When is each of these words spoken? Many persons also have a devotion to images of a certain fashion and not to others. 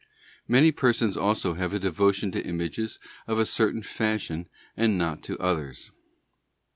Many 0.47 0.71
persons 0.71 1.15
also 1.15 1.53
have 1.53 1.73
a 1.73 1.79
devotion 1.79 2.31
to 2.31 2.43
images 2.43 2.97
of 3.27 3.37
a 3.37 3.45
certain 3.45 3.83
fashion 3.83 4.49
and 4.75 4.97
not 4.97 5.21
to 5.25 5.37
others. 5.37 5.91